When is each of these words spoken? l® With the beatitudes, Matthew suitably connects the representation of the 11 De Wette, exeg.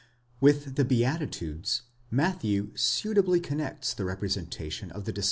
l® 0.01 0.41
With 0.41 0.77
the 0.77 0.83
beatitudes, 0.83 1.83
Matthew 2.09 2.71
suitably 2.75 3.39
connects 3.39 3.93
the 3.93 4.03
representation 4.03 4.89
of 4.89 5.05
the 5.05 5.11
11 5.11 5.13
De 5.13 5.13
Wette, 5.13 5.13
exeg. 5.13 5.19